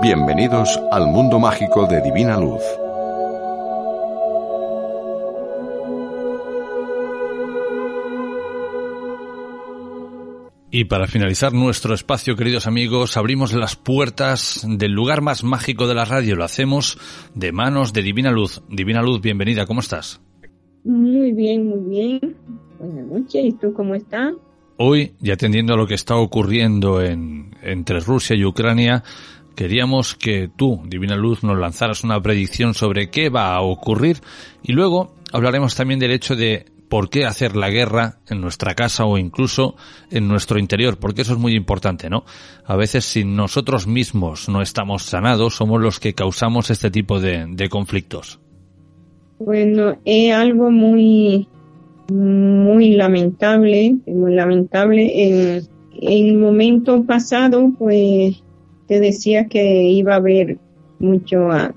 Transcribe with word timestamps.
Bienvenidos 0.00 0.80
al 0.92 1.08
mundo 1.08 1.40
mágico 1.40 1.84
de 1.88 2.00
Divina 2.00 2.38
Luz. 2.38 2.62
Y 10.70 10.84
para 10.84 11.08
finalizar 11.08 11.52
nuestro 11.52 11.94
espacio, 11.94 12.36
queridos 12.36 12.68
amigos, 12.68 13.16
abrimos 13.16 13.52
las 13.54 13.74
puertas 13.74 14.64
del 14.68 14.92
lugar 14.92 15.20
más 15.20 15.42
mágico 15.42 15.88
de 15.88 15.96
la 15.96 16.04
radio. 16.04 16.36
Lo 16.36 16.44
hacemos 16.44 16.96
de 17.34 17.50
manos 17.50 17.92
de 17.92 18.02
Divina 18.02 18.30
Luz. 18.30 18.62
Divina 18.68 19.02
Luz, 19.02 19.20
bienvenida, 19.20 19.66
¿cómo 19.66 19.80
estás? 19.80 20.20
Muy 20.84 21.32
bien, 21.32 21.68
muy 21.68 21.90
bien. 21.90 22.36
Buenas 22.78 23.04
noches, 23.04 23.44
¿y 23.44 23.52
tú 23.52 23.72
cómo 23.72 23.96
estás? 23.96 24.32
Hoy, 24.76 25.14
y 25.20 25.32
atendiendo 25.32 25.74
a 25.74 25.76
lo 25.76 25.88
que 25.88 25.94
está 25.94 26.14
ocurriendo 26.14 27.02
en, 27.02 27.50
entre 27.62 27.98
Rusia 27.98 28.36
y 28.36 28.44
Ucrania, 28.44 29.02
queríamos 29.58 30.14
que 30.14 30.48
tú, 30.54 30.82
Divina 30.86 31.16
Luz, 31.16 31.42
nos 31.42 31.58
lanzaras 31.58 32.04
una 32.04 32.22
predicción 32.22 32.74
sobre 32.74 33.10
qué 33.10 33.28
va 33.28 33.56
a 33.56 33.60
ocurrir 33.60 34.18
y 34.62 34.70
luego 34.70 35.16
hablaremos 35.32 35.74
también 35.74 35.98
del 35.98 36.12
hecho 36.12 36.36
de 36.36 36.66
por 36.88 37.10
qué 37.10 37.24
hacer 37.24 37.56
la 37.56 37.68
guerra 37.68 38.20
en 38.30 38.40
nuestra 38.40 38.76
casa 38.76 39.04
o 39.04 39.18
incluso 39.18 39.74
en 40.12 40.28
nuestro 40.28 40.60
interior, 40.60 40.98
porque 41.00 41.22
eso 41.22 41.32
es 41.32 41.40
muy 41.40 41.56
importante, 41.56 42.08
¿no? 42.08 42.22
A 42.66 42.76
veces 42.76 43.04
si 43.04 43.24
nosotros 43.24 43.88
mismos 43.88 44.48
no 44.48 44.62
estamos 44.62 45.02
sanados, 45.02 45.56
somos 45.56 45.82
los 45.82 45.98
que 45.98 46.14
causamos 46.14 46.70
este 46.70 46.92
tipo 46.92 47.18
de, 47.18 47.68
conflictos. 47.68 48.38
Bueno, 49.40 49.98
es 50.04 50.32
algo 50.32 50.70
muy, 50.70 51.48
muy 52.12 52.94
lamentable, 52.94 53.96
muy 54.06 54.34
lamentable. 54.36 55.10
En, 55.16 55.62
en 56.00 56.26
el 56.28 56.38
momento 56.38 57.02
pasado, 57.02 57.72
pues, 57.76 58.40
te 58.88 59.00
decía 59.00 59.46
que 59.46 59.82
iba 59.82 60.14
a 60.14 60.16
haber 60.16 60.58
mucho, 60.98 61.50
ah, 61.50 61.74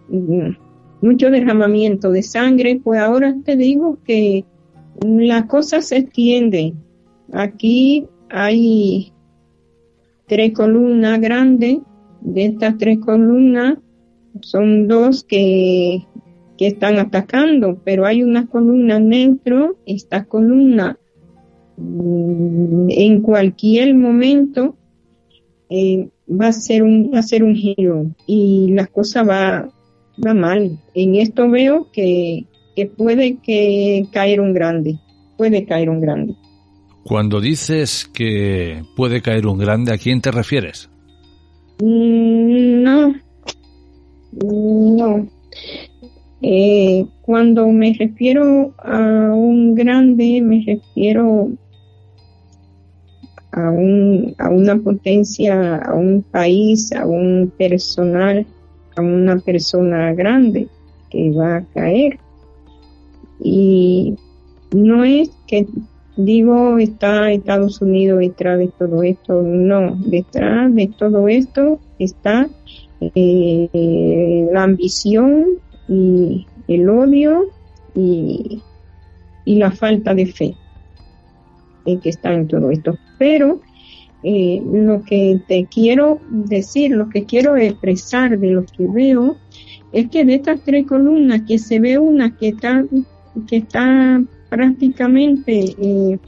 mucho 1.01 1.29
derramamiento 1.29 2.09
de 2.09 2.23
sangre, 2.23 2.79
pues 2.81 2.99
ahora 2.99 3.35
te 3.43 3.57
digo 3.57 3.99
que 4.03 4.45
las 5.03 5.45
cosas 5.45 5.85
se 5.85 5.97
extienden. 5.97 6.75
Aquí 7.33 8.07
hay 8.29 9.11
tres 10.25 10.53
columnas 10.53 11.19
grandes. 11.19 11.79
De 12.21 12.45
estas 12.45 12.77
tres 12.77 12.99
columnas 12.99 13.77
son 14.41 14.87
dos 14.87 15.23
que, 15.23 16.05
que 16.57 16.67
están 16.67 16.97
atacando, 16.97 17.81
pero 17.83 18.05
hay 18.05 18.23
una 18.23 18.47
columna 18.47 18.99
neutro. 18.99 19.75
Esta 19.85 20.23
columna 20.25 20.97
mm, 21.77 22.89
en 22.89 23.21
cualquier 23.21 23.95
momento 23.95 24.75
eh, 25.69 26.09
va 26.31 26.47
a 26.47 26.53
ser 26.53 26.83
un 26.83 27.11
va 27.13 27.19
a 27.19 27.23
ser 27.23 27.43
un 27.43 27.55
giro 27.55 28.07
y 28.25 28.71
la 28.71 28.87
cosa 28.87 29.23
va 29.23 29.69
va 30.25 30.33
mal. 30.33 30.79
En 30.93 31.15
esto 31.15 31.49
veo 31.49 31.89
que 31.91 32.45
que 32.75 32.85
puede 32.85 33.37
que 33.37 34.05
caer 34.11 34.39
un 34.39 34.53
grande, 34.53 34.97
puede 35.37 35.65
caer 35.65 35.89
un 35.89 35.99
grande. 35.99 36.35
Cuando 37.03 37.41
dices 37.41 38.09
que 38.13 38.83
puede 38.95 39.21
caer 39.21 39.47
un 39.47 39.57
grande, 39.57 39.91
¿a 39.91 39.97
quién 39.97 40.21
te 40.21 40.31
refieres? 40.31 40.89
Mm, 41.81 42.83
no, 42.83 43.15
no. 44.31 45.27
Eh, 46.43 47.05
cuando 47.21 47.67
me 47.67 47.93
refiero 47.93 48.73
a 48.79 49.33
un 49.33 49.75
grande, 49.75 50.41
me 50.41 50.63
refiero 50.65 51.51
a, 53.51 53.69
un, 53.69 54.35
a 54.37 54.49
una 54.49 54.77
potencia, 54.77 55.77
a 55.77 55.93
un 55.93 56.23
país, 56.23 56.91
a 56.91 57.05
un 57.05 57.51
personal, 57.57 58.45
a 58.95 59.01
una 59.01 59.37
persona 59.39 60.13
grande 60.13 60.67
que 61.09 61.31
va 61.31 61.57
a 61.57 61.65
caer. 61.73 62.19
Y 63.43 64.15
no 64.71 65.03
es 65.03 65.31
que 65.47 65.67
digo 66.15 66.77
está 66.77 67.31
Estados 67.31 67.81
Unidos 67.81 68.19
detrás 68.19 68.59
de 68.59 68.67
todo 68.67 69.03
esto, 69.03 69.41
no, 69.41 69.95
detrás 69.95 70.73
de 70.73 70.87
todo 70.87 71.27
esto 71.27 71.79
está 71.99 72.47
eh, 73.15 74.47
la 74.51 74.63
ambición 74.63 75.45
y 75.87 76.45
el 76.67 76.89
odio 76.89 77.45
y, 77.95 78.61
y, 79.45 79.55
la 79.55 79.71
falta 79.71 80.13
de 80.13 80.27
fe 80.27 80.55
en 81.85 81.99
que 81.99 82.09
está 82.09 82.33
en 82.33 82.47
todo 82.47 82.71
esto. 82.71 82.97
Pero 83.17 83.61
eh, 84.23 84.61
lo 84.71 85.03
que 85.03 85.39
te 85.47 85.65
quiero 85.65 86.19
decir, 86.29 86.91
lo 86.91 87.09
que 87.09 87.25
quiero 87.25 87.57
expresar 87.57 88.37
de 88.37 88.51
lo 88.51 88.65
que 88.65 88.87
veo, 88.87 89.37
es 89.91 90.09
que 90.09 90.23
de 90.23 90.35
estas 90.35 90.61
tres 90.63 90.87
columnas 90.87 91.41
que 91.47 91.57
se 91.57 91.79
ve 91.79 91.97
una 91.97 92.35
que 92.37 92.49
está 92.49 92.85
que 93.47 93.57
está 93.57 94.21
prácticamente 94.49 95.75
eh, 95.77 96.19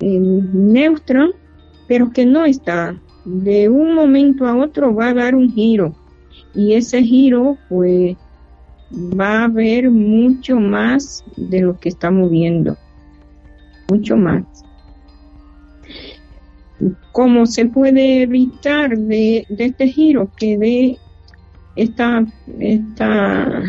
neutra, 0.00 1.28
pero 1.86 2.10
que 2.10 2.26
no 2.26 2.44
está. 2.44 3.00
De 3.24 3.68
un 3.68 3.94
momento 3.94 4.46
a 4.46 4.56
otro 4.56 4.94
va 4.94 5.08
a 5.08 5.14
dar 5.14 5.34
un 5.34 5.50
giro 5.50 5.94
y 6.54 6.74
ese 6.74 7.02
giro 7.02 7.56
pues 7.68 8.16
va 8.92 9.40
a 9.40 9.44
haber 9.44 9.90
mucho 9.90 10.56
más 10.60 11.24
de 11.36 11.60
lo 11.60 11.78
que 11.78 11.88
estamos 11.88 12.30
viendo, 12.30 12.76
mucho 13.88 14.16
más. 14.16 14.44
¿Cómo 17.12 17.46
se 17.46 17.66
puede 17.66 18.22
evitar 18.22 18.96
de, 18.96 19.46
este 19.48 19.88
giro 19.88 20.28
que 20.36 20.58
de 20.58 20.98
esta, 21.76 22.24
esta 22.58 23.62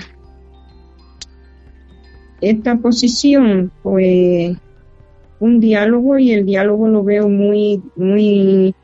esta 2.42 2.76
posición, 2.78 3.72
pues 3.82 4.58
un 5.40 5.60
diálogo 5.60 6.18
y 6.18 6.32
el 6.32 6.46
diálogo 6.46 6.88
lo 6.88 7.04
veo 7.04 7.28
muy, 7.28 7.82
muy, 7.96 8.76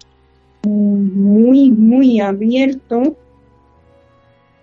muy, 0.63 1.71
muy 1.71 2.19
abierto 2.19 3.15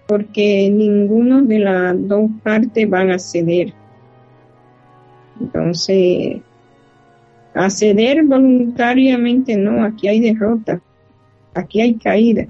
porque 0.06 0.70
ninguno 0.70 1.42
de 1.42 1.58
las 1.58 2.08
dos 2.08 2.30
partes 2.42 2.88
van 2.88 3.10
a 3.10 3.18
ceder. 3.18 3.72
Entonces, 5.40 6.40
a 7.58 7.70
ceder 7.70 8.22
voluntariamente 8.24 9.56
no, 9.56 9.84
aquí 9.84 10.06
hay 10.06 10.20
derrota, 10.20 10.80
aquí 11.54 11.80
hay 11.80 11.94
caída. 11.94 12.46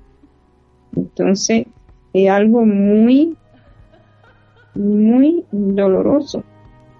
Entonces, 0.95 1.67
es 2.13 2.31
algo 2.31 2.67
muy 2.67 3.35
muy 4.75 5.45
doloroso. 5.51 6.45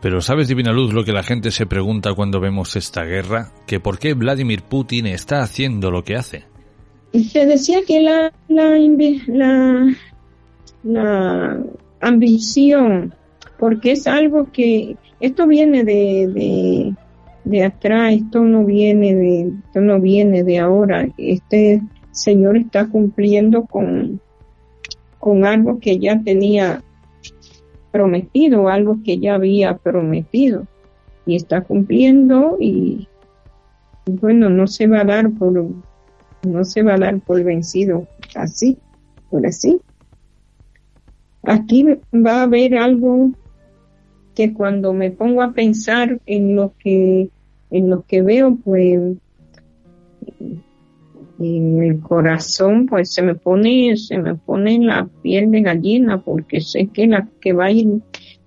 Pero 0.01 0.23
¿sabes, 0.23 0.49
Divina 0.49 0.73
Luz, 0.73 0.95
lo 0.95 1.05
que 1.05 1.13
la 1.13 1.23
gente 1.23 1.51
se 1.51 1.67
pregunta 1.67 2.15
cuando 2.15 2.41
vemos 2.41 2.77
esta 2.77 3.05
guerra? 3.05 3.53
Que 3.67 3.79
por 3.79 3.99
qué 3.99 4.15
Vladimir 4.15 4.63
Putin 4.63 5.07
está 5.07 5.43
haciendo 5.43 5.91
lo 5.91 6.03
que 6.03 6.17
hace. 6.17 6.45
Se 7.13 7.45
decía 7.45 7.81
que 7.87 8.01
la, 8.01 8.33
la, 8.49 8.79
la, 10.83 11.59
ambición, 12.01 13.15
porque 13.59 13.93
es 13.93 14.07
algo 14.07 14.51
que, 14.51 14.97
esto 15.21 15.47
viene 15.47 15.85
de, 15.85 16.29
de, 16.29 16.95
de 17.49 17.65
atrás, 17.65 18.13
esto 18.13 18.45
no 18.45 18.65
viene 18.65 19.15
de, 19.15 19.53
esto 19.67 19.81
no 19.81 20.01
viene 20.01 20.45
de 20.45 20.59
ahora. 20.59 21.09
Este 21.17 21.83
señor 22.11 22.59
está 22.59 22.87
cumpliendo 22.89 23.65
con, 23.65 24.21
con 25.19 25.47
algo 25.47 25.81
que 25.81 25.99
ya 25.99 26.21
tenía 26.23 26.83
prometido, 27.91 28.69
algo 28.69 28.99
que 29.03 29.19
ya 29.19 29.35
había 29.35 29.79
prometido 29.79 30.67
y 31.25 31.37
está 31.37 31.63
cumpliendo 31.63 32.59
y 32.61 33.09
bueno, 34.07 34.51
no 34.51 34.67
se 34.67 34.87
va 34.87 35.01
a 35.01 35.05
dar 35.05 35.31
por 35.31 35.53
no 36.47 36.65
se 36.65 36.83
va 36.83 36.95
a 36.95 36.99
dar 36.99 37.19
por 37.21 37.43
vencido 37.43 38.07
así, 38.35 38.79
por 39.31 39.47
así. 39.47 39.81
Aquí 41.43 41.85
va 42.15 42.41
a 42.41 42.43
haber 42.43 42.77
algo 42.77 43.33
que 44.35 44.53
cuando 44.53 44.93
me 44.93 45.11
pongo 45.11 45.43
a 45.43 45.53
pensar 45.53 46.21
en 46.27 46.55
lo 46.55 46.73
que 46.79 47.31
en 47.71 47.91
lo 47.91 48.03
que 48.03 48.23
veo, 48.23 48.57
pues 48.65 49.17
en 51.41 51.83
el 51.83 52.01
corazón 52.01 52.87
pues 52.87 53.13
se 53.13 53.23
me 53.23 53.35
pone 53.35 53.97
se 53.97 54.19
me 54.19 54.35
pone 54.35 54.79
la 54.81 55.09
piel 55.23 55.51
de 55.51 55.63
gallina 55.63 56.21
porque 56.21 56.61
sé 56.61 56.89
que 56.89 57.07
la 57.07 57.29
que 57.41 57.53
va 57.53 57.67
a 57.67 57.71
ir 57.71 58.01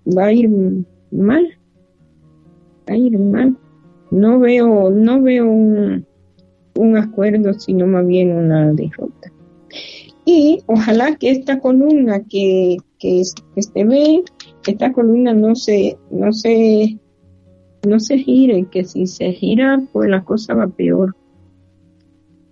va 0.06 0.26
a 0.26 0.34
ir 0.34 0.50
mal 1.12 1.48
va 2.90 2.94
a 2.94 2.98
ir 2.98 3.18
mal. 3.18 3.58
No 4.10 4.40
veo 4.40 4.90
no 4.90 5.22
veo 5.22 5.48
un, 5.48 6.06
acuerdo 6.98 7.54
sino 7.54 7.88
más 7.88 8.06
bien 8.06 8.32
una 8.32 8.74
derrota. 8.74 9.32
Y 10.26 10.60
ojalá 10.68 11.16
que 11.16 11.32
esta 11.32 11.60
columna 11.60 12.24
que 12.30 12.78
que, 13.00 13.22
este 13.56 13.86
ve 13.86 14.24
esta 14.68 14.92
columna 14.92 15.34
no 15.34 15.56
se 15.56 15.98
no 16.10 16.34
se 16.34 16.98
no 17.88 18.00
se 18.00 18.18
gire 18.18 18.66
que 18.72 18.84
si 18.84 19.08
se 19.08 19.32
gira 19.32 19.82
pues 19.92 20.10
la 20.10 20.24
cosa 20.24 20.54
va 20.54 20.68
peor 20.68 21.16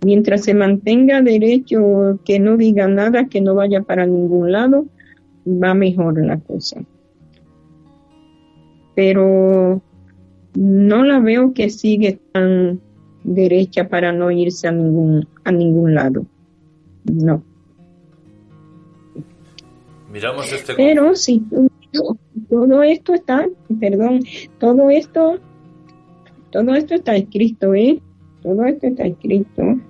Mientras 0.02 0.44
se 0.44 0.54
mantenga 0.54 1.20
derecho, 1.20 2.20
que 2.24 2.38
no 2.38 2.56
diga 2.56 2.88
nada, 2.88 3.26
que 3.26 3.42
no 3.42 3.54
vaya 3.54 3.82
para 3.82 4.06
ningún 4.06 4.50
lado, 4.50 4.86
va 5.46 5.74
mejor 5.74 6.24
la 6.24 6.38
cosa. 6.38 6.82
Pero 8.94 9.82
no 10.54 11.04
la 11.04 11.20
veo 11.20 11.52
que 11.52 11.68
sigue 11.68 12.18
tan 12.32 12.80
derecha 13.24 13.88
para 13.88 14.12
no 14.12 14.30
irse 14.30 14.68
a 14.68 14.72
ningún, 14.72 15.28
a 15.44 15.52
ningún 15.52 15.94
lado. 15.94 16.24
No. 17.04 17.42
Miramos 20.10 20.50
este. 20.50 20.74
Pero 20.74 21.14
sí, 21.14 21.44
todo 22.48 22.82
esto 22.82 23.14
está, 23.14 23.48
perdón, 23.80 24.20
todo 24.58 24.90
esto, 24.90 25.38
todo 26.50 26.74
esto 26.74 26.94
está 26.94 27.16
escrito, 27.16 27.74
¿eh? 27.74 28.00
Todo 28.42 28.64
esto 28.64 28.86
está 28.86 29.04
escrito 29.04 29.80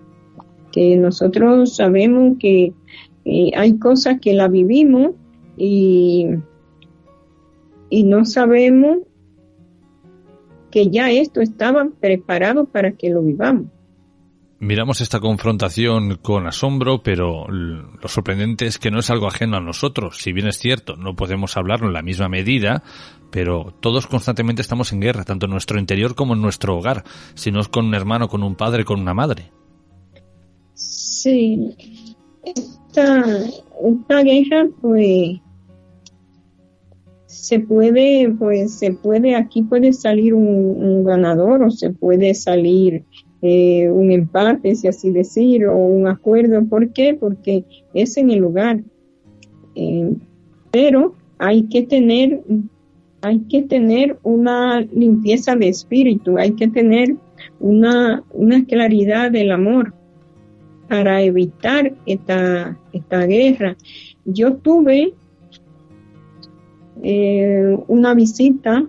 que 0.73 0.97
nosotros 0.97 1.77
sabemos 1.77 2.37
que 2.39 2.73
eh, 3.25 3.51
hay 3.57 3.79
cosas 3.79 4.21
que 4.21 4.35
la 4.35 4.49
vivimos 4.49 5.13
y, 5.57 6.27
y 7.91 8.05
no 8.05 8.25
sabemos 8.25 8.99
que 10.71 10.89
ya 10.89 11.11
esto 11.11 11.41
estaba 11.41 11.89
preparado 12.01 12.67
para 12.67 12.93
que 12.93 13.11
lo 13.11 13.23
vivamos. 13.23 13.67
Miramos 14.61 15.01
esta 15.01 15.21
confrontación 15.21 16.19
con 16.21 16.47
asombro, 16.47 17.03
pero 17.03 17.49
lo 17.49 18.09
sorprendente 18.09 18.67
es 18.67 18.79
que 18.79 18.91
no 18.91 18.99
es 18.99 19.09
algo 19.09 19.27
ajeno 19.27 19.57
a 19.57 19.61
nosotros. 19.61 20.19
Si 20.19 20.33
bien 20.33 20.49
es 20.49 20.59
cierto, 20.59 20.97
no 20.97 21.17
podemos 21.17 21.57
hablarlo 21.57 21.87
en 21.87 21.95
la 21.95 22.03
misma 22.03 22.29
medida, 22.29 22.83
pero 23.31 23.73
todos 23.81 24.07
constantemente 24.07 24.61
estamos 24.61 24.93
en 24.93 25.01
guerra, 25.01 25.25
tanto 25.25 25.47
en 25.47 25.53
nuestro 25.53 25.79
interior 25.81 26.15
como 26.15 26.35
en 26.35 26.43
nuestro 26.43 26.77
hogar, 26.77 27.05
si 27.35 27.51
no 27.51 27.61
es 27.61 27.69
con 27.69 27.87
un 27.87 27.95
hermano, 27.95 28.29
con 28.29 28.43
un 28.43 28.55
padre, 28.55 28.85
con 28.85 29.01
una 29.01 29.15
madre. 29.15 29.51
Sí, 30.75 31.75
esta, 32.45 33.25
esta 33.83 34.23
guerra 34.23 34.69
pues 34.83 35.41
se 37.27 37.61
puede, 37.61 38.29
pues 38.39 38.75
se 38.75 38.93
puede, 38.93 39.37
aquí 39.37 39.63
puede 39.63 39.95
salir 39.95 40.35
un, 40.35 41.03
ganador 41.03 41.63
o 41.63 41.71
se 41.71 41.91
puede 41.91 42.35
salir 42.35 43.05
eh, 43.43 43.89
un 43.91 44.11
empate, 44.11 44.75
si 44.75 44.89
así 44.89 45.11
decir, 45.11 45.67
o 45.67 45.77
un 45.77 46.07
acuerdo. 46.07 46.65
¿Por 46.67 46.93
qué? 46.93 47.15
Porque 47.15 47.65
es 47.95 48.17
en 48.17 48.31
el 48.31 48.41
lugar. 48.41 48.81
Eh, 49.75 50.13
pero 50.71 51.15
hay 51.39 51.63
que 51.65 51.83
tener, 51.83 52.43
hay 53.23 53.41
que 53.49 53.63
tener 53.63 54.19
una 54.23 54.81
limpieza 54.81 55.57
de 55.57 55.69
espíritu, 55.69 56.39
hay 56.39 56.53
que 56.53 56.69
tener 56.69 57.17
una, 57.59 58.23
una 58.33 58.65
claridad 58.65 59.31
del 59.31 59.53
amor 59.53 59.95
para 60.89 61.23
evitar 61.23 61.95
esta, 62.05 62.77
esta 62.93 63.25
guerra. 63.27 63.77
Yo 64.25 64.57
tuve 64.57 65.15
eh, 67.03 67.79
una 67.89 68.13
visita 68.15 68.87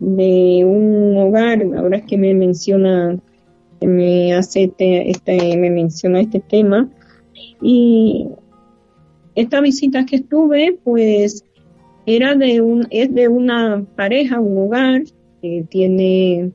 de 0.00 0.64
un 0.64 1.16
hogar, 1.16 1.62
ahora 1.76 2.00
que 2.00 2.16
me 2.16 2.34
menciona, 2.34 3.18
me 3.80 4.34
hace 4.34 4.64
este, 4.64 5.10
este, 5.10 5.56
me 5.56 5.70
menciona 5.70 6.20
este 6.20 6.40
tema, 6.40 6.88
y 7.60 8.28
esta 9.34 9.60
visita 9.60 10.04
que 10.06 10.16
estuve, 10.16 10.78
pues 10.84 11.44
era 12.06 12.34
de 12.34 12.60
un, 12.60 12.86
es 12.90 13.14
de 13.14 13.28
una 13.28 13.84
pareja, 13.96 14.40
un 14.40 14.58
hogar, 14.58 15.02
que 15.42 15.64
tiene, 15.70 16.50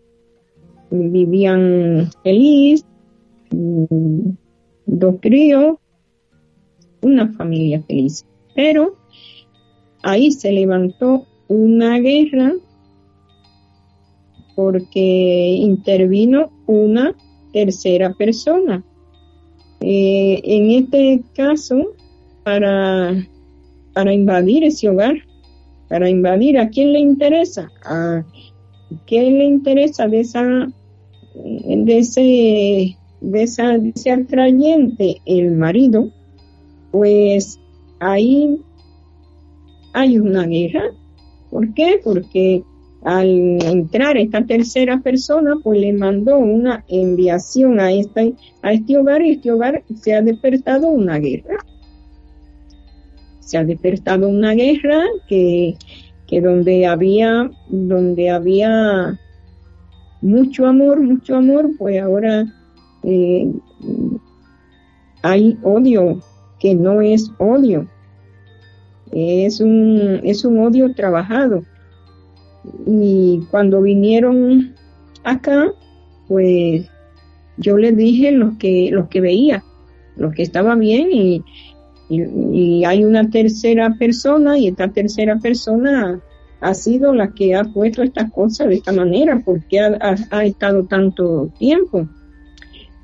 vivían 0.89 2.09
feliz, 2.23 2.85
Mm, 3.53 4.35
dos 4.87 5.15
críos, 5.21 5.77
una 7.01 7.31
familia 7.33 7.83
feliz. 7.83 8.25
Pero 8.55 8.95
ahí 10.01 10.31
se 10.31 10.51
levantó 10.51 11.25
una 11.47 11.99
guerra 11.99 12.53
porque 14.55 15.55
intervino 15.59 16.51
una 16.67 17.15
tercera 17.51 18.13
persona. 18.13 18.83
Eh, 19.81 20.41
en 20.43 20.71
este 20.71 21.21
caso, 21.35 21.93
para, 22.43 23.15
para 23.93 24.13
invadir 24.13 24.63
ese 24.63 24.89
hogar, 24.89 25.15
para 25.89 26.09
invadir 26.09 26.57
a 26.57 26.69
quién 26.69 26.93
le 26.93 26.99
interesa, 26.99 27.69
a 27.83 28.23
quién 29.05 29.37
le 29.37 29.45
interesa 29.45 30.07
de 30.07 30.19
esa 30.21 30.71
de 31.35 31.97
ese 31.97 32.97
de, 33.21 33.43
esa, 33.43 33.75
ese 33.75 34.11
atrayente 34.11 35.21
el 35.25 35.51
marido, 35.51 36.11
pues 36.91 37.59
ahí 37.99 38.57
hay 39.93 40.19
una 40.19 40.45
guerra. 40.45 40.91
¿Por 41.49 41.73
qué? 41.73 41.99
Porque 42.03 42.63
al 43.03 43.27
entrar 43.63 44.17
esta 44.17 44.45
tercera 44.45 44.99
persona, 45.01 45.55
pues 45.63 45.79
le 45.79 45.93
mandó 45.93 46.37
una 46.37 46.83
enviación 46.87 47.79
a, 47.79 47.91
este 47.91 48.33
a 48.61 48.73
este 48.73 48.97
hogar 48.97 49.21
y 49.21 49.31
este 49.31 49.51
hogar 49.51 49.83
se 49.95 50.13
ha 50.13 50.21
despertado 50.21 50.87
una 50.89 51.19
guerra. 51.19 51.57
Se 53.39 53.57
ha 53.57 53.63
despertado 53.63 54.29
una 54.29 54.53
guerra 54.53 55.03
que, 55.27 55.75
que 56.27 56.41
donde 56.41 56.85
había, 56.85 57.51
donde 57.69 58.29
había 58.29 59.19
mucho 60.21 60.65
amor, 60.65 61.01
mucho 61.01 61.35
amor, 61.35 61.69
pues 61.77 62.01
ahora 62.01 62.45
eh, 63.03 63.51
hay 65.21 65.57
odio 65.61 66.21
que 66.59 66.73
no 66.73 67.01
es 67.01 67.29
odio, 67.37 67.87
es 69.11 69.59
un, 69.59 70.21
es 70.23 70.45
un 70.45 70.59
odio 70.59 70.93
trabajado. 70.93 71.63
Y 72.85 73.41
cuando 73.51 73.81
vinieron 73.81 74.73
acá, 75.23 75.71
pues 76.27 76.89
yo 77.57 77.77
les 77.77 77.95
dije 77.95 78.31
lo 78.31 78.57
que, 78.57 78.91
que 79.09 79.21
veía, 79.21 79.63
lo 80.15 80.31
que 80.31 80.43
estaba 80.43 80.75
bien 80.75 81.09
y, 81.11 81.43
y, 82.09 82.83
hay 82.85 83.03
una 83.03 83.29
tercera 83.29 83.95
persona 83.97 84.57
y 84.57 84.67
esta 84.67 84.89
tercera 84.89 85.37
persona 85.37 86.21
ha 86.61 86.73
sido 86.73 87.13
la 87.13 87.33
que 87.33 87.55
ha 87.55 87.63
puesto 87.63 88.03
estas 88.03 88.31
cosas 88.31 88.67
de 88.67 88.75
esta 88.75 88.91
manera 88.91 89.41
porque 89.43 89.79
ha 89.79 90.45
estado 90.45 90.85
tanto 90.85 91.49
tiempo. 91.59 92.07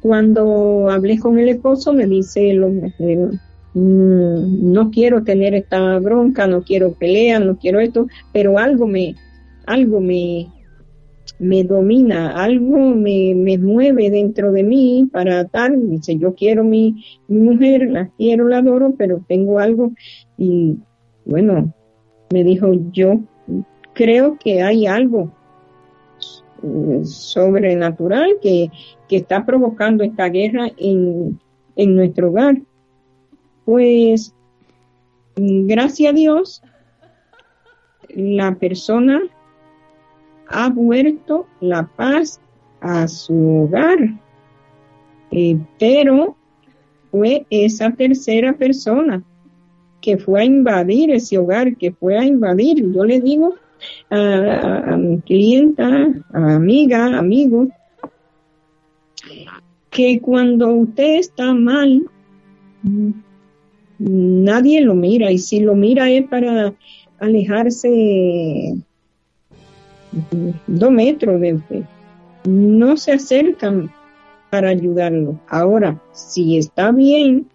Cuando 0.01 0.89
hablé 0.89 1.20
con 1.20 1.39
el 1.39 1.50
esposo 1.50 1.92
me 1.92 2.08
dice, 2.08 2.54
lo, 2.54 2.70
eh, 2.70 3.30
mm, 3.74 4.72
no 4.72 4.89
quiero 4.92 5.24
tener 5.24 5.54
esta 5.54 6.00
bronca, 6.00 6.48
no 6.48 6.63
quiero 6.63 6.94
pelea, 6.94 7.39
no 7.39 7.58
quiero 7.58 7.82
esto, 7.82 8.08
pero 8.32 8.58
algo 8.58 8.88
me, 8.88 9.16
algo 9.70 10.02
me, 10.02 10.48
me 11.38 11.64
domina, 11.64 12.32
algo 12.32 12.78
me, 12.96 13.36
me 13.36 13.60
mueve 13.60 14.10
dentro 14.10 14.52
de 14.52 14.64
mí 14.64 15.08
para 15.12 15.46
tal, 15.46 15.92
dice, 15.92 16.18
yo 16.18 16.34
quiero 16.34 16.64
mi, 16.64 17.06
mi 17.28 17.40
mujer, 17.40 17.88
la 17.92 18.10
quiero, 18.18 18.48
la 18.48 18.58
adoro, 18.58 18.96
pero 18.98 19.24
tengo 19.28 19.60
algo 19.60 19.92
y 20.40 20.78
bueno, 21.24 21.72
me 22.34 22.44
dijo, 22.44 22.72
yo 22.92 23.20
creo 23.94 24.40
que 24.40 24.64
hay 24.64 24.88
algo 24.88 25.32
eh, 26.64 27.02
sobrenatural 27.04 28.38
que, 28.42 28.72
que 29.08 29.18
está 29.18 29.46
provocando 29.46 30.04
esta 30.04 30.30
guerra 30.30 30.72
en, 30.78 31.40
en 31.76 31.96
nuestro 31.96 32.30
hogar. 32.30 32.60
Pues, 33.66 34.34
gracias 35.36 36.12
a 36.12 36.16
Dios, 36.16 36.64
la 38.10 38.56
persona 38.56 39.22
ha 40.50 40.70
vuelto 40.70 41.48
la 41.62 41.86
paz 41.88 42.39
a 42.82 43.08
su 43.08 43.63
hogar, 43.63 44.00
eh, 45.32 45.58
pero 45.77 46.36
fue 47.12 47.46
esa 47.50 47.91
tercera 47.91 48.53
persona 48.53 49.24
que 50.01 50.18
fue 50.18 50.41
a 50.41 50.46
invadir 50.46 51.12
ese 51.12 51.38
hogar, 51.38 51.75
que 51.75 51.91
fue 51.91 52.18
a 52.18 52.25
invadir, 52.25 52.91
yo 52.91 53.03
le 53.03 53.20
digo 53.20 53.56
a, 54.10 54.96
mi 54.98 55.20
clienta, 55.22 55.88
a 56.34 56.56
amiga, 56.56 57.18
amigo, 57.18 57.68
que 59.89 60.20
cuando 60.22 60.70
usted 60.74 61.20
está 61.20 61.53
mal, 61.53 62.03
nadie 63.98 64.82
lo 64.82 64.96
mira. 64.96 65.32
Y 65.32 65.38
si 65.38 65.60
lo 65.60 65.75
mira 65.75 66.10
es 66.10 66.27
para 66.27 66.74
alejarse 67.20 68.75
dos 70.68 70.92
metros 70.92 71.39
de 71.42 71.54
usted. 71.54 71.84
No 72.46 72.98
se 72.98 73.13
acercan 73.13 73.92
para 74.50 74.70
ayudarlo. 74.70 75.39
Ahora, 75.48 76.01
si 76.12 76.58
está 76.58 76.92
bien, 76.92 77.48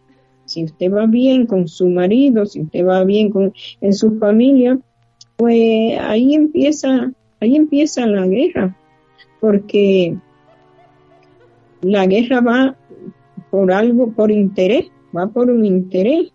si 0.44 0.64
usted 0.64 0.92
va 0.92 1.06
bien 1.06 1.46
con 1.46 1.68
su 1.68 1.88
marido, 1.88 2.46
si 2.46 2.60
usted 2.62 2.86
va 2.86 3.04
bien 3.04 3.30
con 3.30 3.52
en 3.80 3.92
su 3.92 4.18
familia, 4.18 4.78
pues 5.36 5.98
ahí 6.00 6.34
empieza, 6.34 7.12
ahí 7.40 7.56
empieza 7.56 8.06
la 8.06 8.26
guerra, 8.26 8.76
porque 9.40 10.16
la 11.82 12.06
guerra 12.06 12.40
va 12.40 12.76
por 13.50 13.72
algo, 13.72 14.12
por 14.12 14.30
interés, 14.30 14.86
va 15.16 15.26
por 15.28 15.50
un 15.50 15.64
interés, 15.64 16.32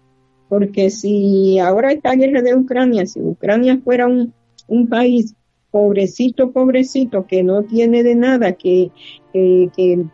porque 0.47 0.89
si 0.89 1.59
ahora 1.59 1.91
esta 1.91 2.15
guerra 2.15 2.41
de 2.41 2.55
Ucrania, 2.55 3.05
si 3.05 3.21
Ucrania 3.21 3.79
fuera 3.83 4.07
un, 4.07 4.33
un 4.67 4.87
país 4.87 5.35
pobrecito, 5.71 6.51
pobrecito, 6.51 7.25
que 7.25 7.43
no 7.43 7.63
tiene 7.63 8.03
de 8.03 8.15
nada, 8.15 8.53
que, 8.53 8.91
que, 9.33 9.69
que, 9.75 10.05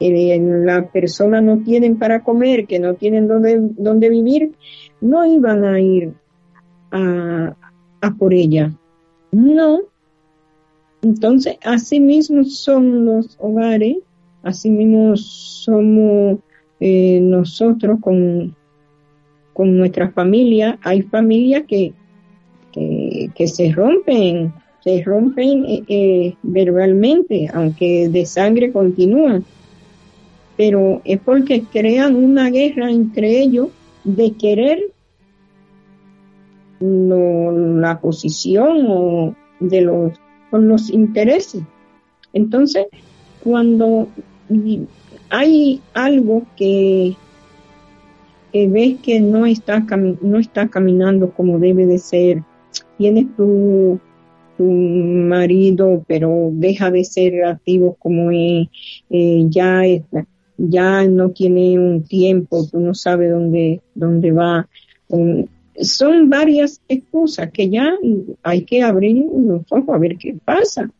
la 0.00 0.90
persona 0.90 1.40
no 1.40 1.58
tienen 1.58 1.96
para 1.96 2.24
comer, 2.24 2.66
que 2.66 2.80
no 2.80 2.94
tienen 2.94 3.28
donde, 3.28 3.58
donde 3.60 4.10
vivir, 4.10 4.52
no 5.00 5.24
iban 5.24 5.64
a 5.64 5.80
ir 5.80 6.12
a, 6.90 7.54
a 8.00 8.14
por 8.14 8.34
ella. 8.34 8.72
No. 9.30 9.82
Entonces, 11.02 11.56
así 11.64 12.00
mismo 12.00 12.44
son 12.44 13.04
los 13.04 13.36
hogares, 13.40 13.98
así 14.42 14.70
mismo 14.70 15.16
somos 15.16 16.38
eh, 16.80 17.20
nosotros 17.20 18.00
con, 18.00 18.56
con 19.52 19.76
nuestra 19.76 20.10
familia. 20.10 20.80
Hay 20.82 21.02
familias 21.02 21.62
que, 21.68 21.94
que, 23.34 23.46
se 23.46 23.72
rompen, 23.72 24.52
se 24.80 25.02
rompen 25.02 25.64
eh, 25.64 25.82
eh, 25.88 26.34
verbalmente, 26.42 27.48
aunque 27.52 28.08
de 28.08 28.26
sangre 28.26 28.72
continúan. 28.72 29.44
Pero 30.56 31.00
es 31.04 31.18
porque 31.20 31.64
crean 31.72 32.14
una 32.14 32.50
guerra 32.50 32.90
entre 32.90 33.40
ellos 33.40 33.68
de 34.04 34.32
querer 34.32 34.80
la 36.80 38.00
posición 38.00 38.86
o 38.88 39.34
de 39.60 39.82
los, 39.82 40.12
con 40.50 40.68
los 40.68 40.90
intereses. 40.90 41.62
Entonces, 42.32 42.86
cuando 43.44 44.08
hay 45.30 45.80
algo 45.94 46.42
que, 46.56 47.14
que 48.52 48.68
ves 48.68 48.96
que 49.02 49.20
no 49.20 49.46
está, 49.46 49.80
no 49.80 50.38
está 50.38 50.68
caminando 50.68 51.30
como 51.30 51.58
debe 51.58 51.86
de 51.86 51.98
ser, 51.98 52.42
tienes 52.98 53.26
tu, 53.36 53.98
tu 54.56 54.64
marido, 54.64 56.04
pero 56.06 56.50
deja 56.52 56.90
de 56.90 57.04
ser 57.04 57.44
activo 57.44 57.96
como 57.98 58.30
es, 58.30 58.68
eh, 59.10 59.46
ya, 59.48 59.82
ya 60.56 61.04
no 61.06 61.30
tiene 61.30 61.78
un 61.78 62.04
tiempo, 62.04 62.66
tú 62.70 62.80
no 62.80 62.94
sabes 62.94 63.30
dónde, 63.30 63.80
dónde 63.94 64.32
va, 64.32 64.68
son 65.80 66.28
varias 66.28 66.80
excusas 66.88 67.50
que 67.50 67.68
ya 67.68 67.92
hay 68.42 68.64
que 68.64 68.82
abrir 68.82 69.16
los 69.16 69.62
ojos 69.70 69.88
a 69.88 69.98
ver 69.98 70.16
qué 70.16 70.36
pasa, 70.44 70.90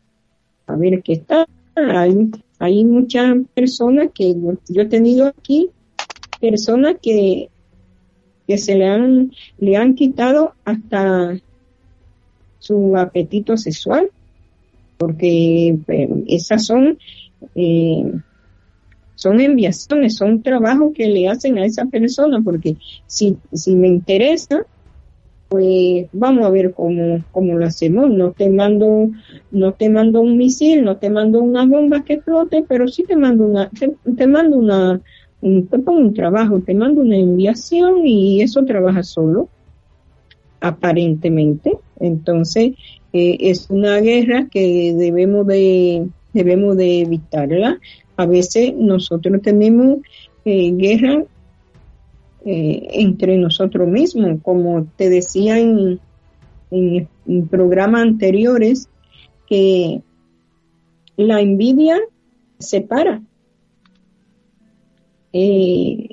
a 0.67 0.77
ver 0.77 1.03
qué 1.03 1.15
está. 1.15 1.47
Hay, 1.75 2.31
hay 2.59 2.85
muchas 2.85 3.37
personas 3.55 4.09
que 4.15 4.35
yo, 4.35 4.83
he 4.83 4.87
tenido 4.87 5.27
aquí, 5.27 5.71
personas 6.41 6.97
que, 7.01 7.49
que 8.47 8.59
se 8.59 8.75
le 8.77 8.87
han, 8.87 9.33
le 9.59 9.77
han 9.77 9.95
quitado 9.95 10.55
hasta 10.65 11.39
su 12.63 12.97
apetito 12.97 13.57
sexual, 13.57 14.09
porque 14.99 15.77
eh, 15.89 16.09
esas 16.29 16.65
son 16.65 16.97
eh, 17.57 18.13
son 19.17 19.41
enviaciones, 19.41 20.17
son 20.17 20.43
trabajos 20.43 20.93
que 20.95 21.09
le 21.09 21.29
hacen 21.29 21.59
a 21.59 21.67
esa 21.67 21.87
persona, 21.87 22.41
porque 22.41 22.77
si, 23.07 23.37
si 23.53 23.75
me 23.75 23.89
interesa, 23.89 24.65
pues 25.49 26.07
vamos 26.13 26.47
a 26.47 26.51
ver 26.51 26.73
cómo, 26.73 27.23
cómo 27.33 27.59
lo 27.59 27.67
hacemos. 27.67 28.11
No 28.11 28.31
te 28.31 28.49
mando, 28.49 29.11
no 29.51 29.73
te 29.75 29.91
mando 29.91 30.21
un 30.21 30.37
misil, 30.37 30.85
no 30.85 30.97
te 30.97 31.11
mando 31.11 31.43
una 31.43 31.67
bomba 31.67 32.05
que 32.05 32.21
flote, 32.21 32.65
pero 32.67 32.89
sí 32.89 33.05
te 33.05 33.17
mando 33.17 33.47
una, 33.47 33.71
te, 33.71 34.27
mando 34.27 34.57
una, 34.57 35.01
un, 35.41 35.69
un 35.71 36.15
trabajo, 36.15 36.61
te 36.61 36.75
mando 36.75 37.03
una 37.03 37.17
enviación 37.17 38.07
y 38.07 38.41
eso 38.41 38.65
trabaja 38.65 39.03
solo, 39.03 39.49
aparentemente. 40.63 41.73
Entonces, 42.01 42.73
eh, 43.13 43.37
es 43.41 43.69
una 43.69 43.99
guerra 43.99 44.49
que 44.51 44.95
debemos 44.97 45.47
de, 45.47 46.09
debemos 46.33 46.77
de 46.77 47.03
evitarla 47.03 47.79
a 48.17 48.27
veces 48.27 48.75
nosotros 48.77 49.41
tenemos 49.43 49.99
eh, 50.45 50.73
guerra 50.73 51.25
eh, 52.45 52.89
entre 52.93 53.37
nosotros 53.39 53.89
mismos, 53.89 54.41
como 54.43 54.87
te 54.97 55.09
decía 55.09 55.59
en, 55.59 56.01
en, 56.71 57.09
programas 57.49 58.03
anteriores, 58.03 58.89
que 59.49 60.03
la 61.17 61.41
envidia 61.41 61.99
separa. 62.59 63.23
Eh, 65.33 66.09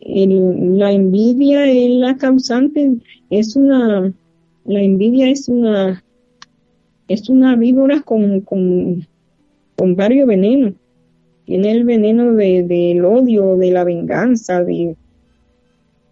la 0.71 0.91
envidia 0.91 1.65
es 1.65 1.89
la 1.91 2.17
causante, 2.17 2.97
es 3.29 3.55
una, 3.55 4.13
la 4.69 4.81
envidia 4.81 5.29
es 5.29 5.49
una, 5.49 6.03
es 7.07 7.27
una 7.27 7.55
víbora 7.55 8.01
con, 8.01 8.41
con, 8.41 9.05
con 9.75 9.95
varios 9.95 10.27
venenos 10.27 10.73
tiene 11.49 11.71
el 11.71 11.83
veneno 11.83 12.35
de, 12.35 12.61
del 12.61 13.03
odio, 13.03 13.57
de 13.57 13.71
la 13.71 13.83
venganza, 13.83 14.63
de, 14.63 14.95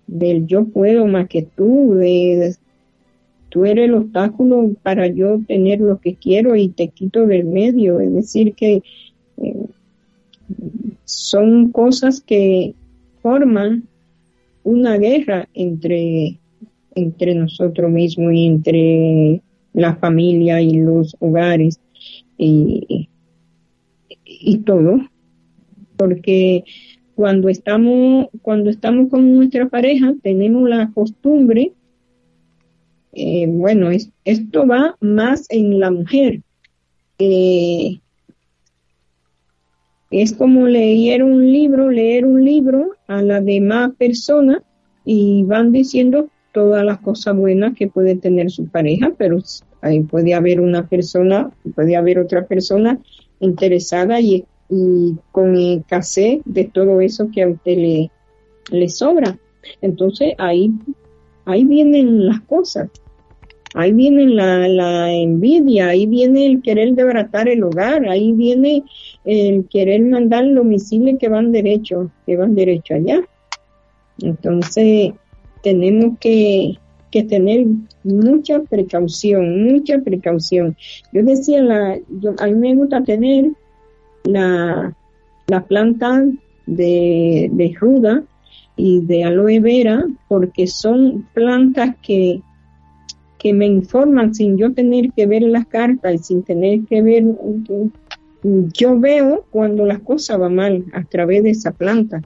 del 0.07 0.47
yo 0.47 0.65
puedo 0.65 1.05
más 1.05 1.27
que 1.27 1.43
tú, 1.43 1.93
de, 1.93 2.55
tú 3.49 3.63
eres 3.63 3.85
el 3.85 3.93
obstáculo 3.93 4.71
para 4.81 5.05
yo 5.05 5.39
tener 5.47 5.79
lo 5.79 5.99
que 5.99 6.15
quiero 6.15 6.55
y 6.55 6.69
te 6.69 6.87
quito 6.87 7.27
del 7.27 7.45
medio. 7.45 7.99
Es 7.99 8.11
decir, 8.15 8.55
que 8.55 8.81
eh, 9.37 9.65
son 11.05 11.71
cosas 11.71 12.19
que 12.19 12.73
forman 13.21 13.83
una 14.63 14.97
guerra 14.97 15.47
entre, 15.53 16.39
entre 16.97 17.35
nosotros 17.35 17.89
mismos 17.91 18.33
y 18.33 18.45
entre 18.45 19.41
la 19.73 19.95
familia 19.95 20.61
y 20.61 20.73
los 20.79 21.15
hogares 21.19 21.79
y, 22.37 23.09
y 24.25 24.57
todo 24.59 24.99
porque 25.97 26.63
cuando 27.15 27.49
estamos, 27.49 28.27
cuando 28.41 28.69
estamos 28.69 29.09
con 29.09 29.35
nuestra 29.35 29.67
pareja 29.67 30.13
tenemos 30.21 30.69
la 30.69 30.91
costumbre, 30.93 31.73
eh, 33.13 33.47
bueno, 33.47 33.89
esto 34.23 34.67
va 34.67 34.95
más 35.01 35.47
en 35.49 35.79
la 35.79 35.89
mujer. 35.89 36.41
Eh, 37.17 37.99
es 40.11 40.33
como 40.33 40.67
leer 40.67 41.23
un 41.23 41.51
libro, 41.51 41.89
leer 41.89 42.25
un 42.25 42.45
libro 42.45 42.91
a 43.07 43.23
la 43.23 43.41
demás 43.41 43.91
persona 43.97 44.61
y 45.03 45.43
van 45.43 45.71
diciendo 45.71 46.29
todas 46.57 46.83
las 46.83 46.97
cosas 46.99 47.35
buenas 47.35 47.75
que 47.75 47.87
puede 47.87 48.15
tener 48.15 48.49
su 48.49 48.67
pareja, 48.67 49.11
pero 49.15 49.37
ahí 49.81 50.01
puede 50.01 50.33
haber 50.33 50.59
una 50.59 50.87
persona, 50.87 51.51
puede 51.75 51.95
haber 51.95 52.17
otra 52.17 52.47
persona 52.47 52.99
interesada 53.39 54.19
y 54.19 54.43
y 54.69 55.15
con 55.31 55.55
escasez 55.55 56.41
de 56.45 56.65
todo 56.65 57.01
eso 57.01 57.29
que 57.33 57.43
a 57.43 57.49
usted 57.49 58.09
le, 58.71 58.89
sobra. 58.89 59.37
Entonces 59.81 60.33
ahí, 60.37 60.71
ahí 61.45 61.65
vienen 61.65 62.25
las 62.25 62.41
cosas, 62.41 62.89
ahí 63.73 63.93
viene 63.93 64.27
la, 64.27 65.13
envidia, 65.13 65.89
ahí 65.89 66.05
viene 66.05 66.45
el 66.47 66.61
querer 66.61 66.93
debratar 66.93 67.47
el 67.47 67.63
hogar, 67.63 68.07
ahí 68.07 68.33
viene 68.33 68.83
el 69.25 69.67
querer 69.69 70.01
mandar 70.03 70.45
los 70.45 70.65
misiles 70.65 71.17
que 71.19 71.29
van 71.29 71.51
derecho, 71.51 72.11
que 72.25 72.37
van 72.37 72.55
derecho 72.55 72.95
allá. 72.95 73.21
Entonces 74.21 75.13
tenemos 75.61 76.17
que, 76.19 76.77
que 77.11 77.23
tener 77.23 77.65
mucha 78.03 78.61
precaución, 78.61 79.63
mucha 79.63 79.99
precaución. 79.99 80.75
Yo 81.13 81.23
decía, 81.23 81.61
la, 81.61 81.97
yo, 82.21 82.33
a 82.39 82.47
mí 82.47 82.53
me 82.53 82.75
gusta 82.75 83.03
tener 83.03 83.51
la, 84.23 84.95
la 85.47 85.65
planta 85.65 86.25
de, 86.65 87.49
de 87.51 87.75
ruda 87.79 88.23
y 88.75 89.01
de 89.01 89.23
aloe 89.23 89.59
vera 89.59 90.05
porque 90.27 90.67
son 90.67 91.27
plantas 91.33 91.95
que, 92.01 92.41
que 93.39 93.53
me 93.53 93.65
informan 93.65 94.33
sin 94.33 94.57
yo 94.57 94.73
tener 94.73 95.11
que 95.13 95.25
ver 95.25 95.43
las 95.43 95.65
cartas 95.67 96.13
y 96.13 96.17
sin 96.19 96.43
tener 96.43 96.81
que 96.85 97.01
ver 97.01 97.25
yo 98.43 98.99
veo 98.99 99.45
cuando 99.49 99.85
las 99.85 99.99
cosas 99.99 100.39
van 100.39 100.55
mal 100.55 100.85
a 100.93 101.03
través 101.03 101.43
de 101.43 101.51
esa 101.51 101.71
planta. 101.71 102.21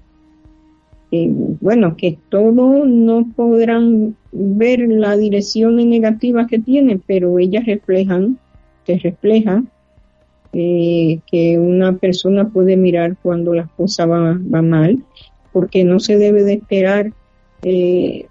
Bueno, 1.12 1.98
que 1.98 2.18
todos 2.30 2.88
no 2.88 3.28
podrán 3.36 4.16
ver 4.32 4.80
la 4.88 5.18
dirección 5.18 5.76
negativa 5.76 6.48
que 6.48 6.60
tiene, 6.60 7.02
pero 7.06 7.38
ellas 7.38 7.66
reflejan, 7.66 8.40
te 8.86 8.98
reflejan 8.98 9.70
eh, 10.54 11.20
que 11.30 11.58
una 11.58 11.98
persona 11.98 12.50
puede 12.50 12.76
mirar 12.76 13.16
cuando 13.22 13.54
las 13.54 13.70
cosas 13.72 14.08
van, 14.08 14.70
mal, 14.70 15.04
porque 15.54 15.84
no 15.84 16.00
se 16.00 16.18
debe 16.18 16.44
de 16.44 16.54
esperar, 16.54 17.14
eh, 17.64 18.26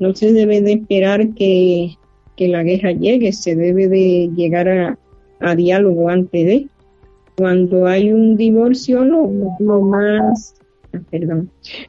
no 0.00 0.14
se 0.14 0.32
debe 0.32 0.60
de 0.62 0.72
esperar 0.72 1.34
que, 1.34 1.96
la 2.38 2.62
guerra 2.62 2.92
llegue, 2.92 3.34
se 3.34 3.54
debe 3.54 3.86
de 3.86 4.30
llegar 4.34 4.96
a, 5.40 5.54
diálogo 5.56 6.08
antes 6.08 6.46
de. 6.46 6.68
Cuando 7.36 7.86
hay 7.86 8.10
un 8.10 8.34
divorcio, 8.36 9.04
lo, 9.04 9.80
más, 9.82 10.54
ah, 10.56 10.59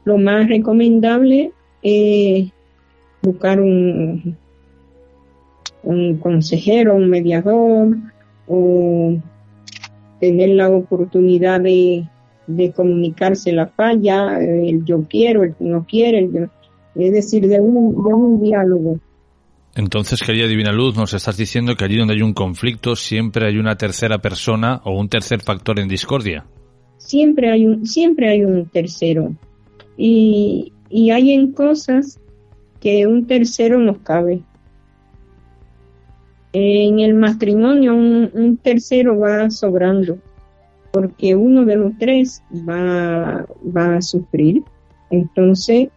lo 0.05 0.17
más 0.17 0.47
recomendable 0.47 1.51
es 1.81 2.51
buscar 3.21 3.59
un, 3.59 4.35
un 5.83 6.17
consejero, 6.17 6.95
un 6.95 7.09
mediador, 7.09 7.97
o 8.47 9.17
tener 10.19 10.49
la 10.49 10.69
oportunidad 10.69 11.61
de, 11.61 12.07
de 12.47 12.71
comunicarse 12.71 13.51
la 13.51 13.67
falla, 13.67 14.39
el 14.39 14.83
yo 14.85 15.03
quiero, 15.09 15.43
el 15.43 15.55
no 15.59 15.85
quiere, 15.85 16.29
es 16.95 17.11
decir, 17.11 17.47
de 17.47 17.59
un, 17.59 17.93
de 17.93 18.13
un 18.13 18.41
diálogo. 18.41 18.99
Entonces, 19.75 20.21
querida 20.21 20.47
Divina 20.47 20.73
Luz, 20.73 20.97
nos 20.97 21.13
estás 21.13 21.37
diciendo 21.37 21.75
que 21.75 21.85
allí 21.85 21.97
donde 21.97 22.15
hay 22.15 22.21
un 22.21 22.33
conflicto 22.33 22.95
siempre 22.95 23.47
hay 23.47 23.57
una 23.57 23.77
tercera 23.77 24.17
persona 24.17 24.81
o 24.83 24.99
un 24.99 25.07
tercer 25.07 25.41
factor 25.41 25.79
en 25.79 25.87
discordia. 25.87 26.45
Siempre 27.01 27.49
hay 27.49 27.65
un, 27.65 27.85
siempre 27.85 28.29
hay 28.29 28.45
un 28.45 28.65
tercero. 28.67 29.33
Y, 29.97 30.71
y 30.89 31.09
hay 31.11 31.31
en 31.31 31.51
cosas 31.51 32.19
que 32.79 33.07
un 33.07 33.25
tercero 33.25 33.79
nos 33.79 33.99
cabe. 33.99 34.41
En 36.53 36.99
el 36.99 37.13
matrimonio 37.13 37.95
un, 37.95 38.57
tercero 38.61 39.17
va 39.17 39.49
sobrando, 39.49 40.19
porque 40.91 41.35
uno 41.35 41.65
de 41.65 41.75
los 41.75 41.97
tres 41.97 42.43
va, 42.67 43.45
va 43.65 43.95
a 43.95 44.01
sufrir. 44.01 44.63
Entonces, 45.09 45.89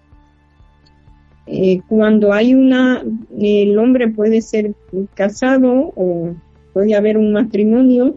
eh, 1.46 1.80
cuando 1.88 2.32
hay 2.32 2.54
una, 2.54 3.02
el 3.38 3.78
hombre 3.78 4.08
puede 4.08 4.40
ser 4.40 4.74
casado 5.14 5.92
o 5.96 6.34
puede 6.72 6.94
haber 6.94 7.18
un 7.18 7.32
matrimonio 7.32 8.16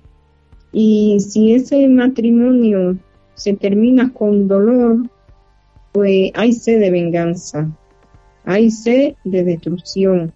y 0.71 1.19
si 1.19 1.53
ese 1.53 1.87
matrimonio 1.87 2.97
se 3.35 3.53
termina 3.53 4.11
con 4.13 4.47
dolor, 4.47 5.09
pues 5.91 6.31
hay 6.33 6.53
sed 6.53 6.79
de 6.79 6.91
venganza, 6.91 7.69
hay 8.45 8.69
sed 8.69 9.13
de 9.23 9.43
destrucción, 9.43 10.33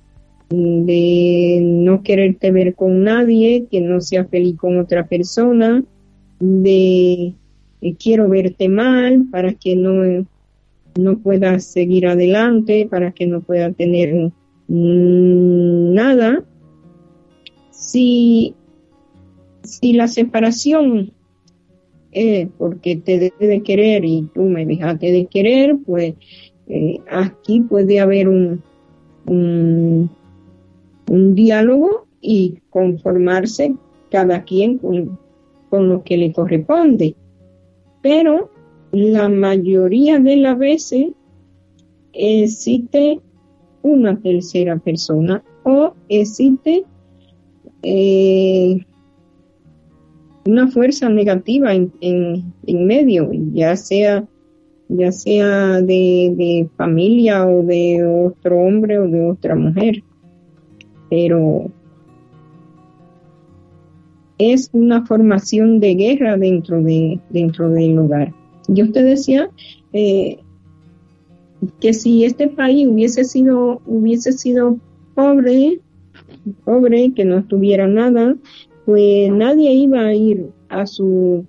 de 0.49 1.59
no 1.61 2.03
quererte 2.03 2.51
ver 2.51 2.75
con 2.75 3.03
nadie, 3.03 3.67
que 3.71 3.81
no 3.81 4.01
sea 4.01 4.25
feliz 4.25 4.57
con 4.57 4.79
otra 4.79 5.07
persona, 5.07 5.83
de 6.39 7.33
eh, 7.81 7.95
quiero 7.97 8.27
verte 8.27 8.67
mal 8.67 9.25
para 9.31 9.53
que 9.53 9.75
no 9.75 10.25
no 10.99 11.19
pueda 11.19 11.59
seguir 11.59 12.07
adelante, 12.07 12.87
para 12.89 13.11
que 13.11 13.27
no 13.27 13.41
pueda 13.41 13.71
tener 13.71 14.31
nada. 14.67 16.43
Si, 17.71 18.55
si 19.63 19.93
la 19.93 20.07
separación 20.07 21.11
es 22.11 22.49
porque 22.57 22.97
te 22.97 23.19
debe 23.19 23.47
de 23.47 23.63
querer 23.63 24.05
y 24.05 24.29
tú 24.33 24.43
me 24.43 24.65
dejaste 24.65 25.11
de 25.11 25.25
querer, 25.27 25.77
pues 25.85 26.15
eh, 26.67 26.99
aquí 27.09 27.61
puede 27.61 27.99
haber 27.99 28.27
un, 28.27 28.61
un, 29.25 30.09
un, 31.09 31.35
diálogo 31.35 32.07
y 32.21 32.59
conformarse 32.69 33.75
cada 34.09 34.43
quien 34.43 34.77
con, 34.77 35.17
con 35.69 35.89
lo 35.89 36.03
que 36.03 36.17
le 36.17 36.33
corresponde. 36.33 37.15
Pero 38.01 38.49
la 38.91 39.29
mayoría 39.29 40.19
de 40.19 40.35
las 40.37 40.57
veces 40.57 41.07
existe 42.13 43.19
una 43.83 44.19
tercera 44.19 44.77
persona 44.77 45.43
o 45.63 45.93
existe 46.09 46.83
eh, 47.83 48.85
una 50.45 50.67
fuerza 50.67 51.09
negativa 51.09 51.73
en, 51.73 51.91
en, 52.01 52.85
medio, 52.85 53.29
ya 53.53 53.75
sea 53.75 54.25
ya 54.89 55.11
sea 55.13 55.81
de, 55.81 56.33
de, 56.35 56.69
familia 56.75 57.47
o 57.47 57.63
de 57.63 58.03
otro 58.03 58.59
hombre 58.59 58.99
o 58.99 59.07
de 59.07 59.25
otra 59.25 59.55
mujer. 59.55 60.03
Pero 61.09 61.71
es 64.37 64.69
una 64.73 65.05
formación 65.05 65.79
de 65.79 65.95
guerra 65.95 66.35
dentro 66.35 66.81
de 66.81 67.19
dentro 67.29 67.69
del 67.69 67.99
hogar. 67.99 68.33
Yo 68.67 68.91
te 68.91 69.01
decía 69.01 69.49
eh, 69.93 70.39
que 71.79 71.93
si 71.93 72.25
este 72.25 72.47
país 72.47 72.87
hubiese 72.87 73.23
sido, 73.23 73.81
hubiese 73.85 74.33
sido 74.33 74.77
pobre, 75.15 75.79
pobre, 76.65 77.13
que 77.13 77.25
no 77.25 77.43
tuviera 77.43 77.87
nada, 77.87 78.35
pues 78.85 79.31
nadie 79.31 79.71
iba 79.73 79.99
a 79.99 80.13
ir 80.13 80.49
a 80.69 80.85
su, 80.85 81.45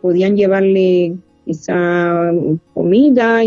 podían 0.00 0.36
llevarle 0.36 1.16
esa 1.46 2.32
comida, 2.74 3.40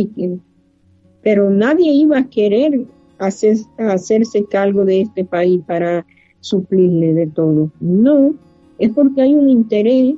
pero 1.21 1.50
nadie 1.50 1.91
iba 1.93 2.19
a 2.19 2.30
querer 2.30 2.86
hacer, 3.19 3.58
hacerse 3.78 4.45
cargo 4.45 4.86
de 4.86 5.02
este 5.02 5.24
país 5.24 5.62
para 5.67 6.06
suplirle 6.39 7.13
de 7.13 7.28
todo. 7.28 7.71
No, 7.80 8.34
es 8.80 8.89
porque 8.91 9.21
hay 9.21 9.34
un 9.36 9.50
interés, 9.50 10.15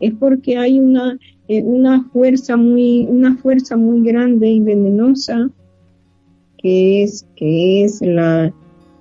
es 0.00 0.12
porque 0.14 0.56
hay 0.58 0.78
una 0.78 1.18
una 1.60 2.04
fuerza 2.12 2.56
muy, 2.56 3.06
una 3.06 3.36
fuerza 3.36 3.76
muy 3.76 4.02
grande 4.02 4.48
y 4.48 4.60
venenosa 4.60 5.50
que 6.58 7.02
es, 7.02 7.26
que 7.36 7.84
es 7.84 8.00
la, 8.00 8.52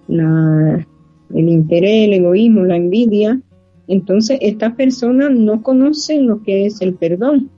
la, 0.07 0.87
el 1.33 1.49
interés, 1.49 2.07
el 2.07 2.13
egoísmo, 2.13 2.63
la 2.63 2.77
envidia. 2.77 3.41
Entonces, 3.87 4.37
estas 4.41 4.75
personas 4.75 5.31
no 5.31 5.63
conocen 5.63 6.27
lo 6.27 6.41
que 6.43 6.65
es 6.65 6.81
el 6.81 6.93
perdón, 6.95 7.49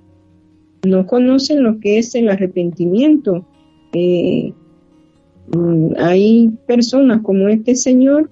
no 0.85 1.05
conocen 1.05 1.63
lo 1.63 1.79
que 1.79 1.99
es 1.99 2.15
el 2.15 2.29
arrepentimiento. 2.29 3.45
Eh, 3.93 4.53
mm, 5.55 5.93
hay 5.97 6.51
personas 6.65 7.21
como 7.21 7.49
este 7.49 7.75
señor 7.75 8.29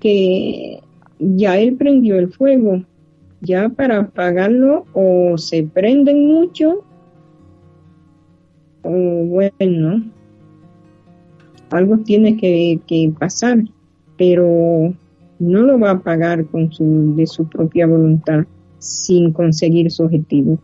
que 0.00 0.80
ya 1.18 1.58
él 1.58 1.76
prendió 1.76 2.18
el 2.18 2.32
fuego, 2.32 2.84
ya 3.40 3.68
para 3.68 3.98
apagarlo 4.00 4.86
o 4.92 5.36
se 5.38 5.62
prenden 5.62 6.26
mucho 6.26 6.84
o 8.86 8.90
bueno, 8.90 10.04
algo 11.70 11.98
tiene 11.98 12.36
que, 12.36 13.12
pasar, 13.18 13.58
pero 14.16 14.94
no 15.38 15.62
lo 15.62 15.78
va 15.78 15.90
a 15.90 15.94
apagar 15.94 16.46
con 16.46 16.72
su, 16.72 17.14
de 17.16 17.26
su 17.26 17.48
propia 17.48 17.86
voluntad 17.86 18.44
sin 18.78 19.32
conseguir 19.32 19.90
su 19.90 20.04
objetivo. 20.04 20.58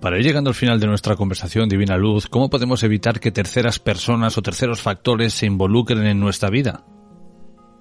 Para 0.00 0.18
ir 0.18 0.24
llegando 0.24 0.48
al 0.50 0.54
final 0.54 0.80
de 0.80 0.86
nuestra 0.86 1.14
conversación, 1.14 1.68
Divina 1.68 1.98
Luz, 1.98 2.26
¿cómo 2.26 2.48
podemos 2.48 2.82
evitar 2.82 3.20
que 3.20 3.30
terceras 3.30 3.78
personas 3.78 4.38
o 4.38 4.42
terceros 4.42 4.80
factores 4.80 5.34
se 5.34 5.46
involucren 5.46 6.06
en 6.06 6.18
nuestra 6.18 6.48
vida? 6.48 6.84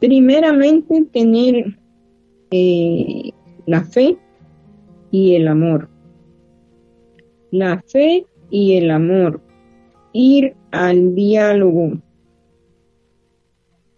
Primeramente, 0.02 1.06
tener 1.14 1.78
eh, 2.52 3.32
la 3.66 3.84
fe 3.84 4.18
y 5.12 5.36
el 5.36 5.48
amor. 5.48 5.90
La 7.52 7.82
fe 7.88 8.26
y 8.50 8.76
el 8.76 8.92
amor. 8.92 9.42
Ir 10.12 10.56
al 10.72 11.16
diálogo. 11.16 11.94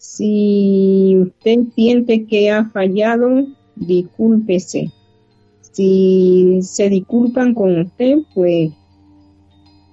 Si 0.01 1.15
usted 1.15 1.59
siente 1.75 2.25
que 2.25 2.49
ha 2.49 2.65
fallado, 2.65 3.45
discúlpese. 3.75 4.89
Si 5.61 6.57
se 6.63 6.89
disculpan 6.89 7.53
con 7.53 7.81
usted, 7.81 8.17
pues 8.33 8.71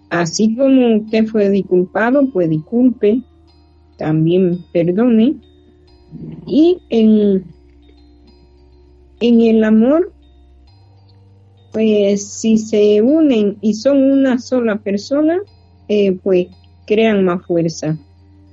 así 0.09 0.57
como 0.57 0.97
usted 0.97 1.27
fue 1.27 1.51
disculpado, 1.51 2.27
pues 2.33 2.49
disculpe, 2.49 3.21
también 3.99 4.65
perdone. 4.73 5.37
Y 6.47 6.79
en 6.89 7.45
en 9.21 9.41
el 9.43 9.63
amor, 9.63 10.11
pues 11.71 12.27
si 12.27 12.57
se 12.57 13.03
unen 13.03 13.59
y 13.61 13.75
son 13.75 13.99
una 14.11 14.39
sola 14.39 14.79
persona, 14.79 15.39
eh, 15.87 16.13
pues 16.23 16.47
crean 16.87 17.27
más 17.27 17.45
fuerza, 17.45 17.99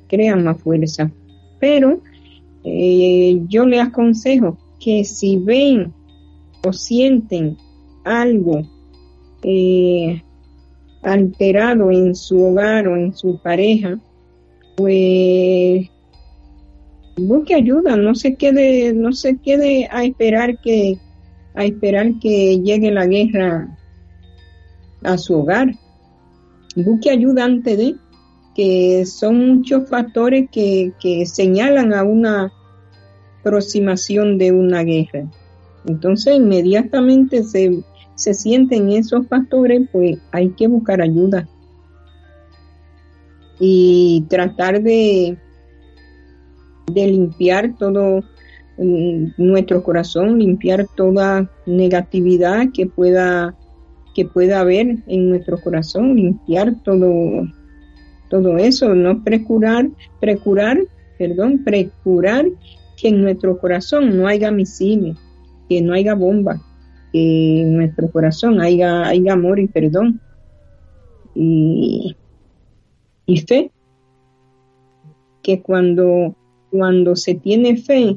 crean 0.10 0.44
más 0.44 0.62
fuerza. 0.62 1.10
Pero 1.60 2.02
eh, 2.64 3.42
yo 3.48 3.66
le 3.66 3.80
aconsejo 3.80 4.58
que 4.80 5.04
si 5.04 5.38
ven 5.38 5.94
o 6.66 6.74
sienten 6.74 7.58
algo 8.04 8.62
eh, 9.44 10.22
alterado 11.02 11.92
en 11.92 12.16
su 12.16 12.42
hogar 12.42 12.88
o 12.88 12.98
en 12.98 13.16
su 13.16 13.38
pareja, 13.38 14.00
pues 14.76 15.90
busque 17.18 17.56
ayuda, 17.56 17.96
no 17.96 18.16
se 18.16 18.36
quede, 18.36 18.94
no 18.94 19.14
se 19.14 19.38
quede 19.38 19.88
a 19.92 20.04
esperar 20.04 20.60
que 20.62 20.98
a 21.54 21.64
esperar 21.64 22.20
que 22.20 22.60
llegue 22.60 22.92
la 22.92 23.06
guerra 23.06 23.78
a 25.04 25.18
su 25.18 25.36
hogar. 25.36 25.74
Busque 26.76 27.10
ayuda 27.10 27.46
antes 27.46 27.78
de 27.78 27.96
que 28.56 29.06
son 29.06 29.48
muchos 29.48 29.90
factores 29.90 30.50
que, 30.50 30.94
que 31.00 31.26
señalan 31.26 31.94
a 31.94 32.04
una 32.04 32.52
aproximación 33.42 34.38
de 34.38 34.52
una 34.52 34.82
guerra. 34.84 35.30
Entonces 35.86 36.38
inmediatamente 36.38 37.44
se, 37.44 37.84
se 38.16 38.34
sienten 38.34 38.92
esos 38.92 39.28
factores, 39.28 39.88
pues 39.92 40.18
hay 40.32 40.50
que 40.52 40.68
buscar 40.68 41.02
ayuda 41.02 41.48
y 43.60 44.26
tratar 44.30 44.82
de, 44.82 45.38
de 46.92 47.08
limpiar 47.08 47.76
todo 47.78 48.24
mm, 48.78 49.28
nuestro 49.38 49.84
corazón, 49.84 50.40
limpiar 50.40 50.88
toda 50.96 51.50
negatividad 51.66 52.68
que 52.74 52.88
pueda 52.88 53.56
que 54.14 54.24
pueda 54.24 54.62
haber 54.62 55.04
en 55.08 55.30
nuestro 55.30 55.60
corazón, 55.60 56.16
limpiar 56.16 56.82
todo 56.84 57.46
todo 58.30 58.58
eso, 58.58 58.94
no 58.96 59.24
precurar, 59.24 59.90
precurar, 60.20 60.80
perdón, 61.18 61.64
precurar 61.64 62.46
que 62.98 63.10
en 63.10 63.22
nuestro 63.22 63.58
corazón 63.58 64.18
no 64.18 64.28
haya 64.28 64.52
misiles, 64.52 65.18
que 65.70 65.82
no 65.82 65.94
haya 65.94 66.16
bomba, 66.16 66.62
que 67.12 67.62
en 67.62 67.76
nuestro 67.76 68.10
corazón 68.10 68.62
haya, 68.62 69.06
haya 69.08 69.34
amor 69.34 69.60
y 69.60 69.68
perdón. 69.68 70.22
Y, 71.34 72.16
y 73.26 73.38
fe, 73.42 73.72
que 75.42 75.62
cuando, 75.62 76.36
cuando 76.72 77.16
se 77.16 77.36
tiene 77.36 77.78
fe, 77.78 78.16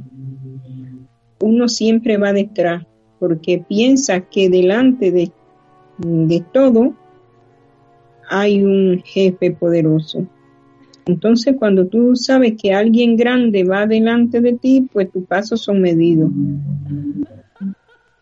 uno 1.41 1.69
siempre 1.69 2.17
va 2.17 2.33
detrás, 2.33 2.87
porque 3.19 3.65
piensa 3.69 4.21
que 4.21 4.49
delante 4.49 5.11
de, 5.11 5.33
de 5.99 6.45
todo 6.53 6.95
hay 8.29 8.63
un 8.63 9.03
jefe 9.05 9.51
poderoso. 9.53 10.27
Entonces, 11.07 11.57
cuando 11.59 11.87
tú 11.87 12.15
sabes 12.17 12.55
que 12.61 12.75
alguien 12.75 13.17
grande 13.17 13.65
va 13.65 13.87
delante 13.87 14.41
de 14.41 14.53
ti, 14.53 14.89
pues 14.93 15.11
tus 15.11 15.25
pasos 15.25 15.63
son 15.63 15.81
medidos. 15.81 16.31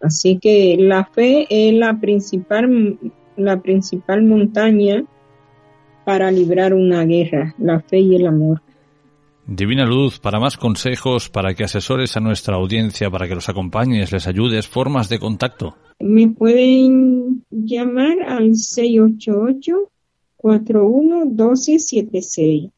Así 0.00 0.38
que 0.38 0.76
la 0.78 1.04
fe 1.04 1.46
es 1.50 1.74
la 1.74 1.98
principal, 1.98 2.96
la 3.36 3.60
principal 3.60 4.22
montaña 4.22 5.02
para 6.04 6.30
librar 6.30 6.74
una 6.74 7.04
guerra, 7.04 7.56
la 7.58 7.80
fe 7.80 7.98
y 7.98 8.14
el 8.14 8.26
amor. 8.28 8.62
Divina 9.48 9.84
Luz, 9.84 10.20
para 10.20 10.38
más 10.38 10.56
consejos, 10.56 11.28
para 11.28 11.54
que 11.54 11.64
asesores 11.64 12.16
a 12.16 12.20
nuestra 12.20 12.54
audiencia, 12.54 13.10
para 13.10 13.26
que 13.26 13.34
los 13.34 13.48
acompañes, 13.48 14.12
les 14.12 14.28
ayudes, 14.28 14.68
formas 14.68 15.08
de 15.08 15.18
contacto. 15.18 15.76
Me 15.98 16.28
pueden 16.28 17.44
llamar 17.50 18.22
al 18.28 18.54
688 18.54 19.90
411276 20.38 22.70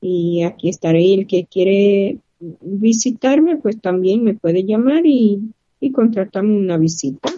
y 0.00 0.42
aquí 0.42 0.68
estaré. 0.68 1.14
El 1.14 1.26
que 1.26 1.46
quiere 1.46 2.18
visitarme, 2.40 3.56
pues 3.56 3.80
también 3.80 4.22
me 4.24 4.34
puede 4.34 4.64
llamar 4.64 5.06
y, 5.06 5.40
y 5.80 5.92
contratamos 5.92 6.58
una 6.58 6.76
visita. 6.76 7.32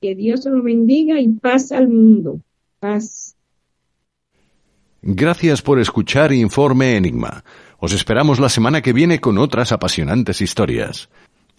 Que 0.00 0.14
Dios 0.14 0.46
lo 0.46 0.62
bendiga 0.62 1.20
y 1.20 1.28
paz 1.28 1.70
al 1.72 1.88
mundo. 1.88 2.40
Paz. 2.80 3.36
Gracias 5.02 5.60
por 5.62 5.80
escuchar 5.80 6.32
Informe 6.32 6.96
Enigma. 6.96 7.44
Os 7.78 7.92
esperamos 7.92 8.40
la 8.40 8.48
semana 8.48 8.80
que 8.80 8.94
viene 8.94 9.20
con 9.20 9.36
otras 9.36 9.72
apasionantes 9.72 10.40
historias. 10.40 11.10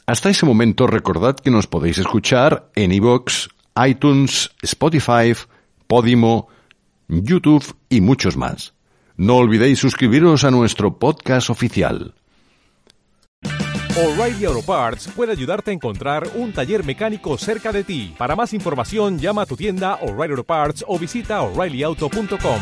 Hasta 0.07 0.29
ese 0.29 0.45
momento 0.45 0.87
recordad 0.87 1.35
que 1.35 1.51
nos 1.51 1.67
podéis 1.67 1.99
escuchar 1.99 2.69
en 2.75 2.91
iVoox, 2.91 3.49
iTunes, 3.87 4.51
Spotify, 4.61 5.33
Podimo, 5.87 6.47
YouTube 7.07 7.75
y 7.89 8.01
muchos 8.01 8.37
más. 8.37 8.73
No 9.17 9.37
olvidéis 9.37 9.79
suscribiros 9.79 10.43
a 10.43 10.51
nuestro 10.51 10.99
podcast 10.99 11.49
oficial. 11.49 12.13
O'Reilly 13.97 14.43
Auto 14.43 14.61
Parts 14.61 15.07
puede 15.15 15.31
ayudarte 15.31 15.71
a 15.71 15.73
encontrar 15.73 16.27
un 16.35 16.51
taller 16.51 16.83
mecánico 16.83 17.37
cerca 17.37 17.71
de 17.71 17.85
ti. 17.85 18.13
Para 18.17 18.35
más 18.35 18.53
información, 18.53 19.19
llama 19.19 19.43
a 19.43 19.45
tu 19.45 19.55
tienda 19.55 19.95
O'Reilly 20.01 20.31
Auto 20.31 20.43
Parts 20.43 20.83
o 20.85 20.99
visita 20.99 21.41
oreillyauto.com. 21.41 22.59